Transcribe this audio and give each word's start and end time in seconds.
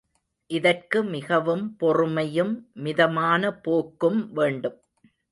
இதற்கு 0.49 1.03
மிகவும் 1.03 1.75
பொறுமையும், 1.77 2.53
மிதமான 2.77 3.51
போக்கும் 3.61 4.33
வேண்டும். 4.33 4.77